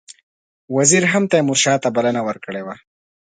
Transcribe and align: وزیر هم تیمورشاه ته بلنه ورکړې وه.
وزیر 0.75 1.03
هم 1.13 1.23
تیمورشاه 1.31 1.77
ته 1.83 1.89
بلنه 1.95 2.21
ورکړې 2.27 2.61
وه. 2.63 2.75